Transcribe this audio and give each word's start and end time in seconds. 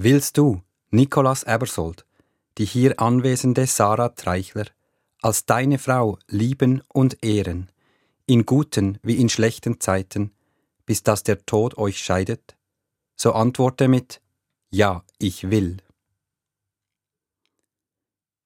Willst 0.00 0.38
du, 0.38 0.62
Nikolaus 0.92 1.42
Ebersold, 1.42 2.06
die 2.56 2.66
hier 2.66 3.00
anwesende 3.00 3.66
Sarah 3.66 4.10
Treichler, 4.10 4.66
als 5.22 5.44
deine 5.44 5.80
Frau 5.80 6.20
lieben 6.28 6.82
und 6.86 7.24
ehren, 7.24 7.68
in 8.24 8.46
guten 8.46 9.00
wie 9.02 9.16
in 9.16 9.28
schlechten 9.28 9.80
Zeiten, 9.80 10.30
bis 10.86 11.02
dass 11.02 11.24
der 11.24 11.44
Tod 11.46 11.76
euch 11.78 11.98
scheidet? 11.98 12.56
So 13.16 13.32
antworte 13.32 13.88
mit 13.88 14.20
Ja, 14.70 15.02
ich 15.18 15.50
will. 15.50 15.78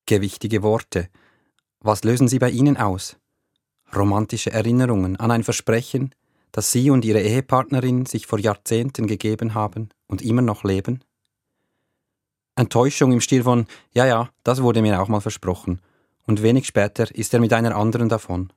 Gewichtige 0.07 0.63
Worte. 0.63 1.11
Was 1.81 2.03
lösen 2.03 2.29
sie 2.29 2.39
bei 2.39 2.49
Ihnen 2.49 2.79
aus? 2.79 3.19
Romantische 3.95 4.53
Erinnerungen 4.53 5.17
an 5.17 5.31
ein 5.31 5.45
Versprechen, 5.45 6.15
das 6.51 6.73
Sie 6.73 6.89
und 6.89 7.05
Ihre 7.05 7.21
Ehepartnerin 7.21 8.07
sich 8.07 8.27
vor 8.27 8.39
Jahrzehnten 8.39 9.07
gegeben 9.07 9.53
haben 9.53 9.91
und 10.07 10.23
immer 10.23 10.41
noch 10.41 10.65
leben? 10.65 11.05
Enttäuschung 12.57 13.13
im 13.13 13.21
Stil 13.21 13.45
von, 13.45 13.67
ja, 13.93 14.07
ja, 14.07 14.31
das 14.45 14.63
wurde 14.63 14.83
mir 14.83 15.01
auch 15.01 15.09
mal 15.09 15.21
versprochen, 15.21 15.81
und 16.27 16.43
wenig 16.43 16.67
später 16.67 17.15
ist 17.15 17.33
er 17.33 17.41
mit 17.41 17.53
einer 17.53 17.75
anderen 17.75 18.09
davon. 18.09 18.53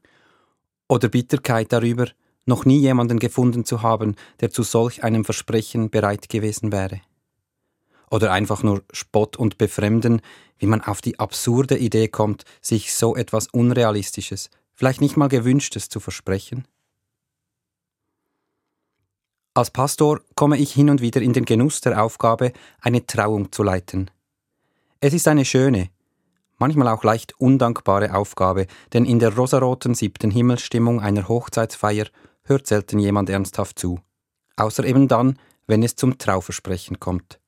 Oder 0.87 1.07
Bitterkeit 1.07 1.71
darüber, 1.71 2.07
noch 2.45 2.65
nie 2.65 2.79
jemanden 2.79 3.19
gefunden 3.19 3.65
zu 3.65 3.81
haben, 3.81 4.15
der 4.39 4.51
zu 4.51 4.63
solch 4.63 5.03
einem 5.03 5.25
Versprechen 5.25 5.89
bereit 5.89 6.29
gewesen 6.29 6.71
wäre. 6.71 7.01
Oder 8.11 8.31
einfach 8.31 8.61
nur 8.63 8.83
Spott 8.91 9.35
und 9.35 9.57
Befremden, 9.57 10.21
wie 10.59 10.67
man 10.67 10.81
auf 10.81 11.01
die 11.01 11.17
absurde 11.19 11.77
Idee 11.77 12.07
kommt, 12.07 12.43
sich 12.61 12.93
so 12.93 13.15
etwas 13.15 13.47
Unrealistisches, 13.47 14.49
vielleicht 14.73 15.01
nicht 15.01 15.17
mal 15.17 15.27
gewünschtes 15.27 15.89
zu 15.89 15.99
versprechen? 15.99 16.67
Als 19.57 19.71
Pastor 19.71 20.19
komme 20.35 20.57
ich 20.57 20.73
hin 20.73 20.89
und 20.89 20.99
wieder 20.99 21.21
in 21.21 21.31
den 21.31 21.45
Genuss 21.45 21.79
der 21.79 22.03
Aufgabe, 22.03 22.51
eine 22.81 23.05
Trauung 23.05 23.53
zu 23.53 23.63
leiten. 23.63 24.11
Es 24.99 25.13
ist 25.13 25.29
eine 25.29 25.45
schöne, 25.45 25.91
manchmal 26.57 26.89
auch 26.89 27.05
leicht 27.05 27.39
undankbare 27.39 28.13
Aufgabe, 28.13 28.67
denn 28.91 29.05
in 29.05 29.19
der 29.19 29.33
rosaroten 29.33 29.95
siebten 29.95 30.29
Himmelsstimmung 30.29 30.99
einer 30.99 31.29
Hochzeitsfeier 31.29 32.07
hört 32.43 32.67
selten 32.67 32.99
jemand 32.99 33.29
ernsthaft 33.29 33.79
zu, 33.79 34.01
außer 34.57 34.83
eben 34.83 35.07
dann, 35.07 35.39
wenn 35.67 35.83
es 35.83 35.95
zum 35.95 36.17
Trauversprechen 36.17 36.99
kommt. 36.99 37.39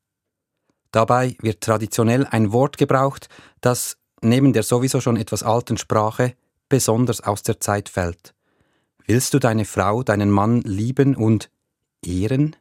Dabei 0.92 1.36
wird 1.42 1.60
traditionell 1.60 2.26
ein 2.26 2.54
Wort 2.54 2.78
gebraucht, 2.78 3.28
das 3.60 3.98
neben 4.22 4.54
der 4.54 4.64
sowieso 4.64 5.02
schon 5.02 5.18
etwas 5.18 5.44
alten 5.44 5.76
Sprache 5.76 6.36
besonders 6.70 7.20
aus 7.20 7.44
der 7.44 7.60
Zeit 7.60 7.90
fällt. 7.90 8.34
Willst 9.06 9.34
du 9.34 9.40
deine 9.40 9.66
Frau, 9.66 10.04
deinen 10.04 10.32
Mann 10.32 10.62
lieben 10.62 11.14
und 11.14 11.50
Ehren? 12.06 12.56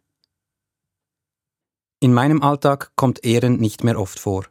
In 2.00 2.14
meinem 2.14 2.42
Alltag 2.42 2.92
kommt 2.96 3.24
Ehren 3.24 3.58
nicht 3.58 3.84
mehr 3.84 3.98
oft 3.98 4.18
vor. 4.18 4.46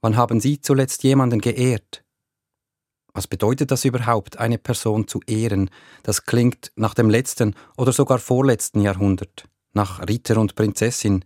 Wann 0.00 0.16
haben 0.16 0.40
Sie 0.40 0.60
zuletzt 0.60 1.02
jemanden 1.02 1.40
geehrt? 1.40 2.04
Was 3.12 3.26
bedeutet 3.26 3.70
das 3.70 3.84
überhaupt, 3.84 4.38
eine 4.38 4.58
Person 4.58 5.08
zu 5.08 5.20
ehren? 5.26 5.70
Das 6.02 6.24
klingt 6.24 6.70
nach 6.76 6.94
dem 6.94 7.10
letzten 7.10 7.54
oder 7.76 7.92
sogar 7.92 8.18
vorletzten 8.18 8.80
Jahrhundert, 8.80 9.48
nach 9.72 10.06
Ritter 10.06 10.38
und 10.38 10.54
Prinzessin, 10.54 11.24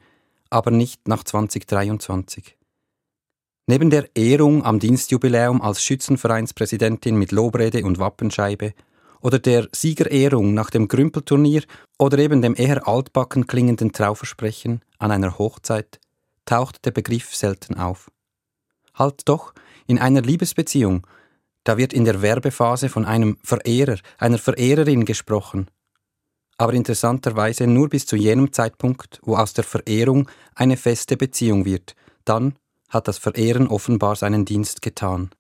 aber 0.49 0.71
nicht 0.71 1.07
nach 1.09 1.25
2023. 1.25 2.57
Neben 3.67 3.91
der 3.91 4.09
Ehrung 4.17 4.65
am 4.65 4.79
Dienstjubiläum 4.79 5.61
als 5.61 5.85
Schützenvereinspräsidentin 5.85 7.17
mit 7.17 7.33
Lobrede 7.33 7.85
und 7.85 7.99
Wappenscheibe 7.99 8.73
oder 9.23 9.39
der 9.39 9.69
Siegerehrung 9.73 10.53
nach 10.53 10.69
dem 10.69 10.89
Grümpelturnier 10.89 11.63
oder 11.99 12.19
eben 12.19 12.43
dem 12.43 12.55
eher 12.57 12.87
altbacken 12.87 13.47
klingenden 13.47 13.93
Trauversprechen 13.93 14.83
an 14.99 15.11
einer 15.11 15.39
Hochzeit 15.39 16.01
taucht 16.45 16.85
der 16.85 16.91
Begriff 16.91 17.35
selten 17.35 17.77
auf. 17.79 18.11
Halt 18.95 19.23
doch, 19.27 19.55
in 19.87 19.99
einer 19.99 20.23
Liebesbeziehung, 20.23 21.07
da 21.65 21.79
wird 21.79 21.93
in 21.93 22.05
der 22.05 22.21
Werbephase 22.21 22.89
von 22.89 23.05
einem 23.05 23.39
Verehrer, 23.45 23.97
einer 24.19 24.39
Verehrerin 24.39 25.05
gesprochen. 25.05 25.69
Aber 26.59 26.75
interessanterweise 26.75 27.67
nur 27.67 27.89
bis 27.89 28.07
zu 28.07 28.17
jenem 28.17 28.53
Zeitpunkt, 28.53 29.21
wo 29.23 29.37
aus 29.37 29.53
der 29.53 29.65
Verehrung 29.65 30.29
eine 30.55 30.77
feste 30.77 31.17
Beziehung 31.17 31.65
wird, 31.65 31.95
dann 32.25 32.57
hat 32.89 33.09
das 33.09 33.19
Verehren 33.19 33.69
offenbar 33.69 34.17
seinen 34.17 34.45
Dienst 34.45 34.83
getan. 34.83 35.31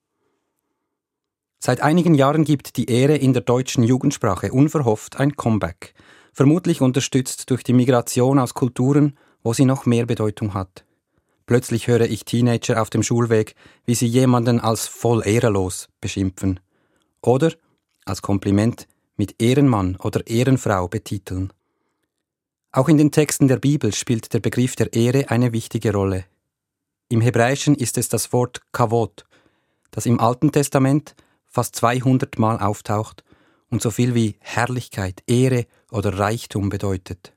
Seit 1.64 1.80
einigen 1.80 2.14
Jahren 2.14 2.42
gibt 2.42 2.76
die 2.76 2.90
Ehre 2.90 3.14
in 3.14 3.34
der 3.34 3.42
deutschen 3.42 3.84
Jugendsprache 3.84 4.50
unverhofft 4.50 5.20
ein 5.20 5.36
Comeback, 5.36 5.94
vermutlich 6.32 6.80
unterstützt 6.80 7.48
durch 7.50 7.62
die 7.62 7.72
Migration 7.72 8.40
aus 8.40 8.54
Kulturen, 8.54 9.16
wo 9.44 9.52
sie 9.52 9.64
noch 9.64 9.86
mehr 9.86 10.04
Bedeutung 10.06 10.54
hat. 10.54 10.84
Plötzlich 11.46 11.86
höre 11.86 12.00
ich 12.00 12.24
Teenager 12.24 12.82
auf 12.82 12.90
dem 12.90 13.04
Schulweg, 13.04 13.54
wie 13.84 13.94
sie 13.94 14.08
jemanden 14.08 14.58
als 14.58 14.88
voll 14.88 15.24
ehrelos 15.24 15.88
beschimpfen. 16.00 16.58
Oder, 17.20 17.52
als 18.06 18.22
Kompliment, 18.22 18.88
mit 19.14 19.40
Ehrenmann 19.40 19.94
oder 20.02 20.26
Ehrenfrau 20.26 20.88
betiteln. 20.88 21.52
Auch 22.72 22.88
in 22.88 22.98
den 22.98 23.12
Texten 23.12 23.46
der 23.46 23.58
Bibel 23.58 23.94
spielt 23.94 24.34
der 24.34 24.40
Begriff 24.40 24.74
der 24.74 24.92
Ehre 24.92 25.30
eine 25.30 25.52
wichtige 25.52 25.92
Rolle. 25.92 26.24
Im 27.08 27.20
Hebräischen 27.20 27.76
ist 27.76 27.98
es 27.98 28.08
das 28.08 28.32
Wort 28.32 28.62
Kavod, 28.72 29.24
das 29.92 30.06
im 30.06 30.18
Alten 30.18 30.50
Testament 30.50 31.14
fast 31.52 31.76
200 31.76 32.38
Mal 32.38 32.58
auftaucht 32.58 33.22
und 33.70 33.82
so 33.82 33.90
viel 33.90 34.14
wie 34.14 34.36
Herrlichkeit, 34.40 35.22
Ehre 35.26 35.66
oder 35.90 36.18
Reichtum 36.18 36.70
bedeutet. 36.70 37.34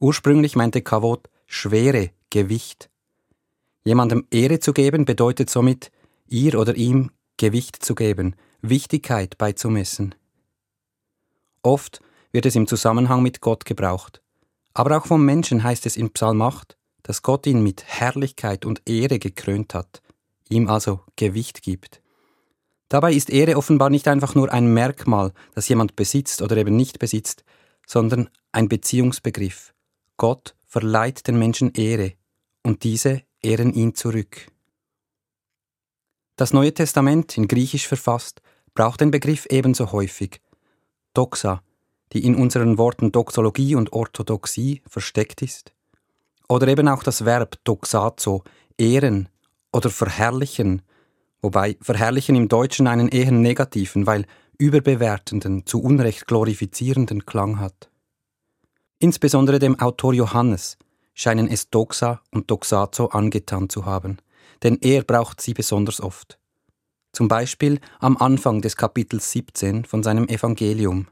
Ursprünglich 0.00 0.56
meinte 0.56 0.82
Kavot 0.82 1.30
Schwere, 1.46 2.10
Gewicht. 2.30 2.90
Jemandem 3.84 4.26
Ehre 4.30 4.58
zu 4.58 4.72
geben 4.72 5.04
bedeutet 5.04 5.48
somit, 5.48 5.92
ihr 6.26 6.58
oder 6.58 6.74
ihm 6.76 7.10
Gewicht 7.36 7.84
zu 7.84 7.94
geben, 7.94 8.36
Wichtigkeit 8.62 9.38
beizumessen. 9.38 10.14
Oft 11.62 12.00
wird 12.32 12.46
es 12.46 12.56
im 12.56 12.66
Zusammenhang 12.66 13.22
mit 13.22 13.40
Gott 13.40 13.64
gebraucht. 13.64 14.22
Aber 14.74 14.96
auch 14.96 15.06
vom 15.06 15.24
Menschen 15.24 15.62
heißt 15.62 15.86
es 15.86 15.96
in 15.96 16.10
Psalm 16.10 16.42
8, 16.42 16.76
dass 17.02 17.22
Gott 17.22 17.46
ihn 17.46 17.62
mit 17.62 17.84
Herrlichkeit 17.84 18.64
und 18.64 18.82
Ehre 18.88 19.18
gekrönt 19.18 19.74
hat, 19.74 20.02
ihm 20.48 20.68
also 20.68 21.00
Gewicht 21.16 21.62
gibt. 21.62 22.01
Dabei 22.92 23.14
ist 23.14 23.30
Ehre 23.30 23.56
offenbar 23.56 23.88
nicht 23.88 24.06
einfach 24.06 24.34
nur 24.34 24.52
ein 24.52 24.66
Merkmal, 24.66 25.32
das 25.54 25.66
jemand 25.66 25.96
besitzt 25.96 26.42
oder 26.42 26.58
eben 26.58 26.76
nicht 26.76 26.98
besitzt, 26.98 27.42
sondern 27.86 28.28
ein 28.52 28.68
Beziehungsbegriff. 28.68 29.72
Gott 30.18 30.54
verleiht 30.66 31.26
den 31.26 31.38
Menschen 31.38 31.72
Ehre 31.72 32.12
und 32.62 32.84
diese 32.84 33.22
ehren 33.40 33.72
ihn 33.72 33.94
zurück. 33.94 34.46
Das 36.36 36.52
Neue 36.52 36.74
Testament, 36.74 37.38
in 37.38 37.48
Griechisch 37.48 37.88
verfasst, 37.88 38.42
braucht 38.74 39.00
den 39.00 39.10
Begriff 39.10 39.46
ebenso 39.48 39.92
häufig. 39.92 40.42
Doxa, 41.14 41.62
die 42.12 42.26
in 42.26 42.34
unseren 42.34 42.76
Worten 42.76 43.10
Doxologie 43.10 43.74
und 43.74 43.94
Orthodoxie 43.94 44.82
versteckt 44.86 45.40
ist. 45.40 45.72
Oder 46.46 46.68
eben 46.68 46.88
auch 46.88 47.02
das 47.02 47.24
Verb 47.24 47.56
doxazo, 47.64 48.44
ehren 48.76 49.30
oder 49.72 49.88
verherrlichen, 49.88 50.82
wobei 51.42 51.76
verherrlichen 51.80 52.36
im 52.36 52.48
Deutschen 52.48 52.86
einen 52.86 53.08
eher 53.08 53.32
negativen, 53.32 54.06
weil 54.06 54.26
überbewertenden, 54.58 55.66
zu 55.66 55.82
Unrecht 55.82 56.26
glorifizierenden 56.26 57.26
Klang 57.26 57.58
hat. 57.58 57.90
Insbesondere 59.00 59.58
dem 59.58 59.78
Autor 59.80 60.14
Johannes 60.14 60.78
scheinen 61.14 61.48
es 61.48 61.68
Doxa 61.68 62.22
und 62.30 62.50
Doxazo 62.50 63.06
angetan 63.06 63.68
zu 63.68 63.84
haben, 63.84 64.18
denn 64.62 64.78
er 64.80 65.02
braucht 65.02 65.40
sie 65.40 65.54
besonders 65.54 66.00
oft. 66.00 66.38
Zum 67.12 67.28
Beispiel 67.28 67.80
am 67.98 68.16
Anfang 68.16 68.62
des 68.62 68.76
Kapitels 68.76 69.32
17 69.32 69.84
von 69.84 70.02
seinem 70.02 70.28
Evangelium. 70.28 71.08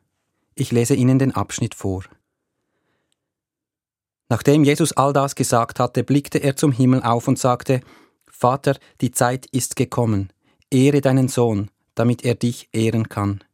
Ich 0.54 0.72
lese 0.72 0.94
Ihnen 0.94 1.18
den 1.18 1.34
Abschnitt 1.34 1.74
vor. 1.74 2.04
Nachdem 4.30 4.62
Jesus 4.64 4.92
all 4.92 5.12
das 5.12 5.34
gesagt 5.34 5.80
hatte, 5.80 6.04
blickte 6.04 6.38
er 6.38 6.56
zum 6.56 6.70
Himmel 6.72 7.02
auf 7.02 7.26
und 7.26 7.38
sagte, 7.38 7.80
Vater, 8.40 8.78
die 9.02 9.10
Zeit 9.10 9.44
ist 9.52 9.76
gekommen, 9.76 10.32
ehre 10.70 11.02
deinen 11.02 11.28
Sohn, 11.28 11.70
damit 11.94 12.24
er 12.24 12.34
dich 12.34 12.70
ehren 12.72 13.10
kann. 13.10 13.44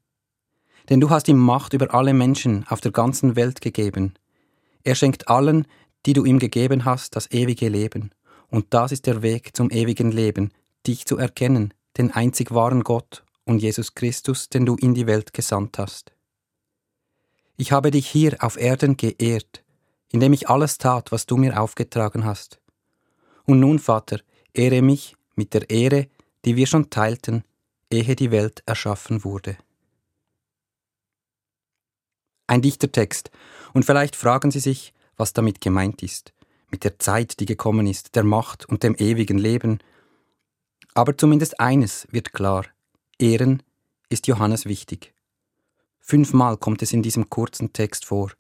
Denn 0.89 1.01
du 1.01 1.11
hast 1.11 1.27
ihm 1.27 1.39
Macht 1.39 1.73
über 1.73 1.93
alle 1.93 2.15
Menschen 2.15 2.65
auf 2.69 2.81
der 2.81 2.93
ganzen 2.93 3.35
Welt 3.35 3.61
gegeben. 3.61 4.15
Er 4.85 4.95
schenkt 4.95 5.27
allen, 5.27 5.67
die 6.07 6.13
du 6.13 6.25
ihm 6.25 6.39
gegeben 6.39 6.85
hast, 6.85 7.17
das 7.17 7.29
ewige 7.33 7.69
Leben. 7.69 8.13
Und 8.47 8.67
das 8.75 8.93
ist 8.93 9.07
der 9.07 9.23
Weg 9.23 9.57
zum 9.57 9.73
ewigen 9.73 10.13
Leben, 10.13 10.53
dich 10.87 11.05
zu 11.05 11.17
erkennen, 11.17 11.75
den 11.99 12.13
einzig 12.13 12.55
wahren 12.55 12.85
Gott 12.85 13.25
und 13.45 13.59
Jesus 13.59 13.97
Christus, 13.97 14.51
den 14.51 14.67
du 14.67 14.77
in 14.77 14.95
die 14.95 15.09
Welt 15.09 15.33
gesandt 15.33 15.79
hast. 15.79 16.13
Ich 17.57 17.73
habe 17.73 17.91
dich 17.91 18.07
hier 18.07 18.37
auf 18.39 18.57
Erden 18.57 18.97
geehrt, 18.97 19.65
indem 20.13 20.33
ich 20.33 20.49
alles 20.49 20.79
tat, 20.79 21.11
was 21.11 21.27
du 21.27 21.37
mir 21.37 21.61
aufgetragen 21.61 22.25
hast. 22.25 22.61
Und 23.47 23.59
nun, 23.59 23.81
Vater, 23.81 24.21
ehre 24.57 24.83
mich 24.83 25.17
mit 25.35 25.55
der 25.55 25.69
Ehre, 25.71 26.09
die 26.45 26.57
wir 26.57 26.67
schon 26.67 26.91
teilten, 26.91 27.45
ehe 27.91 28.17
die 28.17 28.31
Welt 28.31 28.63
erschaffen 28.67 29.25
wurde. 29.25 29.57
Ein 32.47 32.63
dichter 32.63 32.91
Text, 32.91 33.31
und 33.73 33.85
vielleicht 33.85 34.17
fragen 34.17 34.51
Sie 34.51 34.61
sich, 34.61 34.95
was 35.17 35.33
damit 35.33 35.61
gemeint 35.61 36.03
ist. 36.03 36.33
mit 36.69 36.85
der 36.85 36.99
Zeit, 36.99 37.39
die 37.41 37.47
gekommen 37.47 37.87
ist, 37.87 38.17
der 38.17 38.25
Macht 38.25 38.67
und 38.67 38.83
dem 38.83 38.97
ewigen 38.97 39.39
Leben. 39.39 39.79
Aber 40.95 41.17
zumindest 41.17 41.61
eines 41.61 42.09
wird 42.11 42.33
klar. 42.33 42.67
Ehren 43.19 43.63
ist 44.09 44.27
Johannes 44.27 44.67
wichtig. 44.67 45.15
Fünfmal 46.01 46.57
kommt 46.57 46.83
es 46.83 46.93
in 46.93 47.03
diesem 47.03 47.31
kurzen 47.31 47.73
Text 47.73 48.05
vor. 48.05 48.33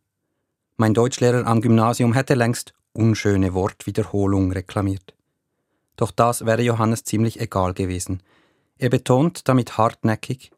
Mein 0.76 0.92
Deutschlehrer 0.92 1.46
am 1.46 1.60
Gymnasium 1.60 2.12
hätte 2.12 2.34
längst 2.34 2.74
unschöne 2.92 3.54
Wortwiederholung 3.54 4.52
reklamiert. 4.52 5.15
Doch 5.96 6.10
das 6.10 6.44
wäre 6.44 6.62
Johannes 6.62 7.04
ziemlich 7.04 7.40
egal 7.40 7.74
gewesen. 7.74 8.22
Er 8.78 8.90
betont 8.90 9.48
damit 9.48 9.78
hartnäckig, 9.78 10.50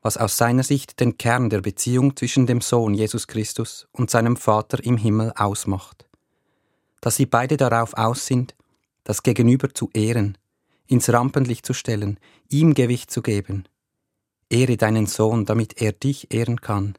was 0.00 0.16
aus 0.16 0.36
seiner 0.36 0.62
Sicht 0.62 1.00
den 1.00 1.18
Kern 1.18 1.50
der 1.50 1.60
Beziehung 1.60 2.16
zwischen 2.16 2.46
dem 2.46 2.60
Sohn 2.60 2.94
Jesus 2.94 3.26
Christus 3.26 3.86
und 3.92 4.10
seinem 4.10 4.36
Vater 4.36 4.82
im 4.82 4.96
Himmel 4.96 5.32
ausmacht. 5.36 6.08
Dass 7.00 7.16
sie 7.16 7.26
beide 7.26 7.56
darauf 7.56 7.94
aus 7.94 8.26
sind, 8.26 8.54
das 9.04 9.22
Gegenüber 9.22 9.72
zu 9.72 9.90
ehren, 9.92 10.38
ins 10.86 11.12
Rampenlicht 11.12 11.66
zu 11.66 11.74
stellen, 11.74 12.18
ihm 12.48 12.74
Gewicht 12.74 13.10
zu 13.10 13.22
geben. 13.22 13.64
Ehre 14.48 14.76
deinen 14.76 15.06
Sohn, 15.06 15.44
damit 15.44 15.80
er 15.80 15.92
dich 15.92 16.32
ehren 16.32 16.60
kann. 16.60 16.96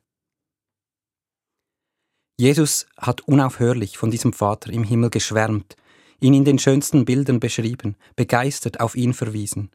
Jesus 2.38 2.86
hat 2.96 3.22
unaufhörlich 3.22 3.98
von 3.98 4.12
diesem 4.12 4.34
Vater 4.34 4.72
im 4.72 4.84
Himmel 4.84 5.10
geschwärmt, 5.10 5.76
ihn 6.20 6.34
in 6.34 6.46
den 6.46 6.60
schönsten 6.60 7.06
Bildern 7.06 7.40
beschrieben, 7.40 7.96
begeistert 8.16 8.80
auf 8.80 8.96
ihn 8.96 9.14
verwiesen. 9.14 9.72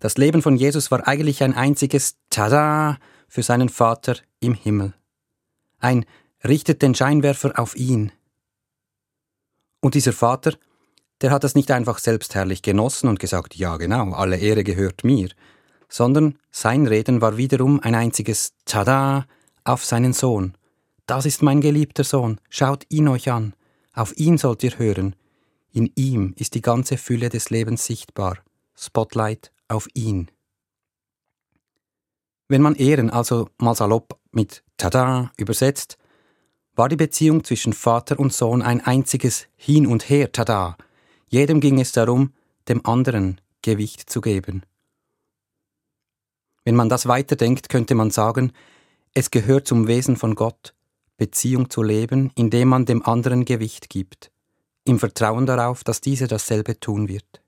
Das 0.00 0.16
Leben 0.16 0.42
von 0.42 0.56
Jesus 0.56 0.90
war 0.90 1.06
eigentlich 1.08 1.42
ein 1.42 1.54
einziges 1.54 2.16
Tada 2.30 2.98
für 3.28 3.42
seinen 3.42 3.68
Vater 3.68 4.16
im 4.40 4.54
Himmel. 4.54 4.94
Ein 5.78 6.04
richtet 6.44 6.82
den 6.82 6.94
Scheinwerfer 6.94 7.58
auf 7.58 7.76
ihn. 7.76 8.12
Und 9.80 9.94
dieser 9.94 10.12
Vater, 10.12 10.54
der 11.20 11.30
hat 11.30 11.44
das 11.44 11.54
nicht 11.54 11.70
einfach 11.70 11.98
selbstherrlich 11.98 12.62
genossen 12.62 13.08
und 13.08 13.18
gesagt, 13.18 13.56
ja 13.56 13.76
genau, 13.76 14.12
alle 14.12 14.38
Ehre 14.38 14.64
gehört 14.64 15.04
mir, 15.04 15.30
sondern 15.88 16.38
sein 16.50 16.86
Reden 16.86 17.20
war 17.20 17.36
wiederum 17.36 17.80
ein 17.80 17.94
einziges 17.94 18.52
Tada 18.64 19.26
auf 19.64 19.84
seinen 19.84 20.12
Sohn, 20.12 20.54
das 21.08 21.24
ist 21.24 21.42
mein 21.42 21.62
geliebter 21.62 22.04
Sohn, 22.04 22.38
schaut 22.50 22.84
ihn 22.90 23.08
euch 23.08 23.30
an, 23.30 23.54
auf 23.94 24.14
ihn 24.18 24.36
sollt 24.36 24.62
ihr 24.62 24.78
hören. 24.78 25.16
In 25.72 25.92
ihm 25.96 26.34
ist 26.36 26.54
die 26.54 26.62
ganze 26.62 26.96
Fülle 26.96 27.28
des 27.28 27.50
Lebens 27.50 27.84
sichtbar. 27.84 28.38
Spotlight 28.74 29.52
auf 29.68 29.88
ihn. 29.94 30.30
Wenn 32.48 32.62
man 32.62 32.74
Ehren 32.74 33.10
also 33.10 33.50
mal 33.58 33.74
salopp 33.74 34.18
mit 34.32 34.62
Tada 34.78 35.30
übersetzt, 35.36 35.98
war 36.74 36.88
die 36.88 36.96
Beziehung 36.96 37.44
zwischen 37.44 37.72
Vater 37.72 38.18
und 38.18 38.32
Sohn 38.32 38.62
ein 38.62 38.80
einziges 38.80 39.48
Hin 39.56 39.86
und 39.86 40.08
Her 40.08 40.32
Tada. 40.32 40.76
Jedem 41.28 41.60
ging 41.60 41.80
es 41.80 41.92
darum, 41.92 42.32
dem 42.68 42.86
anderen 42.86 43.40
Gewicht 43.62 44.08
zu 44.08 44.20
geben. 44.20 44.62
Wenn 46.64 46.76
man 46.76 46.88
das 46.88 47.06
weiterdenkt, 47.06 47.68
könnte 47.68 47.94
man 47.94 48.10
sagen, 48.10 48.52
es 49.12 49.30
gehört 49.30 49.66
zum 49.66 49.88
Wesen 49.88 50.16
von 50.16 50.34
Gott, 50.34 50.74
Beziehung 51.16 51.68
zu 51.68 51.82
leben, 51.82 52.30
indem 52.36 52.68
man 52.68 52.86
dem 52.86 53.04
anderen 53.04 53.44
Gewicht 53.44 53.90
gibt, 53.90 54.30
im 54.88 54.98
Vertrauen 54.98 55.46
darauf, 55.46 55.84
dass 55.84 56.00
dieser 56.00 56.26
dasselbe 56.26 56.80
tun 56.80 57.08
wird. 57.08 57.42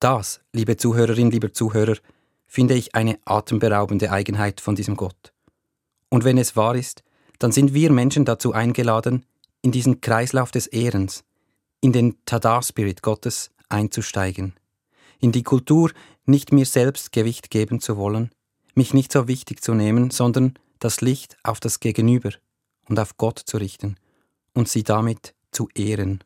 Das, 0.00 0.40
liebe 0.52 0.76
Zuhörerin, 0.76 1.30
lieber 1.30 1.52
Zuhörer, 1.52 1.96
finde 2.46 2.74
ich 2.74 2.94
eine 2.94 3.18
atemberaubende 3.24 4.10
Eigenheit 4.10 4.60
von 4.60 4.74
diesem 4.74 4.96
Gott. 4.96 5.32
Und 6.10 6.24
wenn 6.24 6.38
es 6.38 6.56
wahr 6.56 6.74
ist, 6.74 7.02
dann 7.38 7.52
sind 7.52 7.72
wir 7.74 7.90
Menschen 7.90 8.24
dazu 8.24 8.52
eingeladen, 8.52 9.24
in 9.62 9.72
diesen 9.72 10.00
Kreislauf 10.00 10.50
des 10.50 10.66
Ehrens, 10.66 11.24
in 11.80 11.92
den 11.92 12.16
Tada-Spirit 12.24 13.02
Gottes 13.02 13.50
einzusteigen, 13.68 14.54
in 15.18 15.32
die 15.32 15.42
Kultur, 15.42 15.92
nicht 16.24 16.52
mir 16.52 16.66
selbst 16.66 17.12
Gewicht 17.12 17.50
geben 17.50 17.80
zu 17.80 17.96
wollen, 17.96 18.30
mich 18.74 18.92
nicht 18.92 19.12
so 19.12 19.28
wichtig 19.28 19.62
zu 19.62 19.74
nehmen, 19.74 20.10
sondern 20.10 20.54
das 20.78 21.00
Licht 21.00 21.36
auf 21.42 21.60
das 21.60 21.80
Gegenüber 21.80 22.30
und 22.88 22.98
auf 22.98 23.16
Gott 23.16 23.38
zu 23.38 23.56
richten 23.56 23.96
und 24.52 24.68
sie 24.68 24.82
damit 24.82 25.35
zu 25.56 25.68
ehren. 25.74 26.22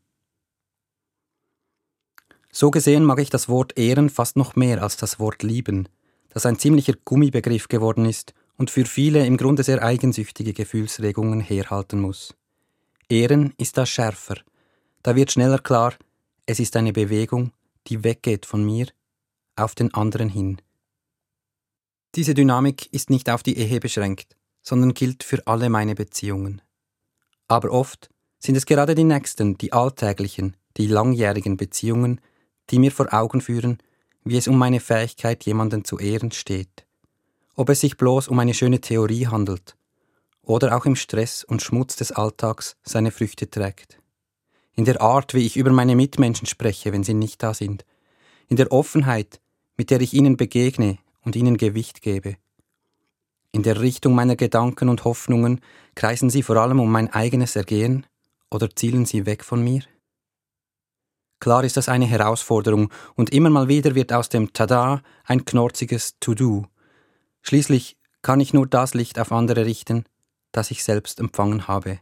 So 2.53 2.73
gesehen 2.73 3.05
mag 3.05 3.21
ich 3.21 3.31
das 3.31 3.49
Wort 3.49 3.79
ehren 3.79 4.11
fast 4.11 4.37
noch 4.37 4.57
mehr 4.57 4.83
als 4.83 4.97
das 4.97 5.21
Wort 5.21 5.45
lieben, 5.45 5.89
das 6.31 6.47
ein 6.47 6.59
ziemlicher 6.59 6.95
Gummibegriff 7.05 7.69
geworden 7.69 8.07
ist 8.07 8.35
und 8.57 8.71
für 8.71 8.85
viele 8.85 9.25
im 9.25 9.37
Grunde 9.37 9.63
sehr 9.63 9.83
eigensüchtige 9.83 10.53
Gefühlsregungen 10.53 11.41
herhalten 11.41 12.01
muss. 12.01 12.35
Ehren 13.09 13.55
ist 13.57 13.79
da 13.79 13.87
schärfer, 13.87 14.39
da 15.05 15.15
wird 15.15 15.31
schneller 15.31 15.61
klar, 15.61 15.95
es 16.47 16.59
ist 16.59 16.75
eine 16.77 16.93
Bewegung, 16.93 17.53
die 17.87 18.03
weggeht 18.03 18.47
von 18.47 18.65
mir 18.65 18.89
auf 19.55 19.77
den 19.77 19.95
anderen 19.95 20.29
hin. 20.29 20.61
Diese 22.17 22.35
Dynamik 22.35 22.93
ist 22.93 23.11
nicht 23.11 23.31
auf 23.31 23.45
die 23.45 23.57
Ehe 23.57 23.79
beschränkt, 23.79 24.37
sondern 24.61 24.93
gilt 24.93 25.23
für 25.23 25.47
alle 25.47 25.71
meine 25.71 25.95
Beziehungen. 25.95 26.61
Aber 27.47 27.71
oft 27.71 28.11
sind 28.41 28.57
es 28.57 28.67
gerade 28.67 28.95
die 28.95 29.05
nächsten, 29.05 29.57
die 29.59 29.73
alltäglichen, 29.73 30.57
die 30.77 30.87
langjährigen 30.87 31.57
Beziehungen, 31.57 32.21
die 32.71 32.79
mir 32.79 32.91
vor 32.91 33.13
Augen 33.13 33.41
führen, 33.41 33.79
wie 34.25 34.37
es 34.37 34.49
um 34.49 34.59
meine 34.59 34.81
Fähigkeit, 34.81 35.45
jemanden 35.45 35.85
zu 35.85 35.99
ehren 35.99 36.33
steht. 36.33 36.87
Ob 37.55 37.69
es 37.69 37.81
sich 37.81 37.97
bloß 37.97 38.29
um 38.29 38.39
eine 38.39 38.55
schöne 38.55 38.81
Theorie 38.81 39.27
handelt 39.27 39.77
oder 40.43 40.77
auch 40.77 40.87
im 40.87 40.97
Stress 40.97 41.45
und 41.45 41.63
Schmutz 41.63 41.97
des 41.97 42.13
Alltags 42.13 42.77
seine 42.83 43.11
Früchte 43.11 43.49
trägt. 43.49 43.99
In 44.75 44.87
der 44.87 45.01
Art, 45.03 45.35
wie 45.35 45.45
ich 45.45 45.57
über 45.57 45.71
meine 45.71 45.95
Mitmenschen 45.95 46.47
spreche, 46.47 46.93
wenn 46.93 47.05
sie 47.05 47.15
nicht 47.15 47.43
da 47.43 47.53
sind. 47.53 47.85
In 48.49 48.57
der 48.57 48.73
Offenheit, 48.73 49.41
mit 49.77 49.91
der 49.91 50.01
ich 50.01 50.15
ihnen 50.15 50.37
begegne 50.37 50.99
und 51.23 51.37
ihnen 51.37 51.59
Gewicht 51.59 52.01
gebe 52.01 52.37
in 53.53 53.63
der 53.63 53.81
Richtung 53.81 54.15
meiner 54.15 54.37
Gedanken 54.37 54.89
und 54.89 55.05
Hoffnungen 55.05 55.61
kreisen 55.95 56.31
sie 56.31 56.43
vor 56.43 56.57
allem 56.57 56.79
um 56.79 56.91
mein 56.91 57.13
eigenes 57.13 57.57
Ergehen 57.57 58.07
oder 58.51 58.75
zielen 58.75 59.07
sie 59.07 59.27
weg 59.27 59.45
von 59.45 59.63
mir? 59.63 59.83
Klar 61.39 61.65
ist 61.65 61.77
das 61.77 61.89
eine 61.89 62.07
Herausforderung 62.07 62.93
und 63.15 63.31
immer 63.31 63.51
mal 63.51 63.69
wieder 63.69 63.95
wird 63.95 64.13
aus 64.13 64.29
dem 64.29 64.53
Tada 64.53 65.03
ein 65.25 65.45
knorziges 65.45 66.19
To-Do. 66.21 66.67
Schließlich 67.43 67.97
kann 68.21 68.41
ich 68.41 68.53
nur 68.53 68.67
das 68.67 68.93
Licht 68.93 69.19
auf 69.19 69.33
andere 69.33 69.65
richten, 69.65 70.05
das 70.53 70.71
ich 70.71 70.85
selbst 70.85 71.19
empfangen 71.19 71.69
habe. 71.69 72.01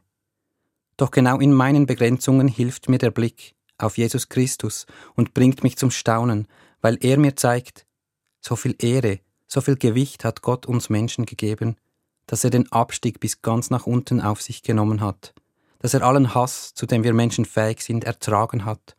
Doch 0.96 1.12
genau 1.12 1.38
in 1.38 1.52
meinen 1.52 1.86
Begrenzungen 1.86 2.48
hilft 2.48 2.88
mir 2.88 2.98
der 2.98 3.12
Blick 3.12 3.54
auf 3.76 3.96
Jesus 3.96 4.28
Christus 4.28 4.86
und 5.14 5.34
bringt 5.34 5.62
mich 5.62 5.76
zum 5.76 5.92
Staunen, 5.92 6.48
weil 6.80 6.98
er 7.00 7.18
mir 7.18 7.36
zeigt, 7.36 7.86
so 8.40 8.56
viel 8.56 8.74
Ehre 8.80 9.20
so 9.48 9.62
viel 9.62 9.76
Gewicht 9.76 10.24
hat 10.24 10.42
Gott 10.42 10.66
uns 10.66 10.90
Menschen 10.90 11.26
gegeben, 11.26 11.76
dass 12.26 12.44
er 12.44 12.50
den 12.50 12.70
Abstieg 12.70 13.18
bis 13.18 13.40
ganz 13.40 13.70
nach 13.70 13.86
unten 13.86 14.20
auf 14.20 14.42
sich 14.42 14.62
genommen 14.62 15.00
hat, 15.00 15.34
dass 15.78 15.94
er 15.94 16.02
allen 16.02 16.34
Hass, 16.34 16.74
zu 16.74 16.86
dem 16.86 17.04
wir 17.04 17.14
Menschen 17.14 17.44
fähig 17.44 17.82
sind, 17.82 18.04
ertragen 18.04 18.64
hat, 18.64 18.96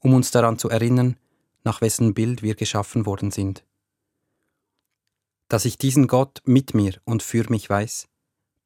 um 0.00 0.14
uns 0.14 0.30
daran 0.30 0.58
zu 0.58 0.68
erinnern, 0.68 1.16
nach 1.64 1.80
wessen 1.80 2.14
Bild 2.14 2.42
wir 2.42 2.54
geschaffen 2.54 3.06
worden 3.06 3.30
sind. 3.30 3.64
Dass 5.48 5.64
ich 5.64 5.78
diesen 5.78 6.06
Gott 6.06 6.42
mit 6.44 6.74
mir 6.74 6.94
und 7.04 7.22
für 7.22 7.48
mich 7.50 7.68
weiß, 7.68 8.08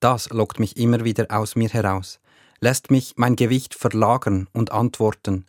das 0.00 0.30
lockt 0.30 0.60
mich 0.60 0.76
immer 0.76 1.04
wieder 1.04 1.26
aus 1.30 1.56
mir 1.56 1.68
heraus, 1.68 2.20
lässt 2.60 2.90
mich 2.90 3.14
mein 3.16 3.36
Gewicht 3.36 3.75
verlagern 3.75 4.48
und 4.52 4.72
antworten, 4.72 5.46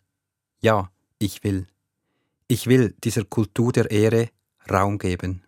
ja, 0.60 0.90
ich 1.18 1.44
will. 1.44 1.66
Ich 2.48 2.66
will 2.66 2.94
dieser 3.04 3.24
Kultur 3.24 3.72
der 3.72 3.90
Ehre 3.90 4.30
Raum 4.70 4.98
geben. 4.98 5.42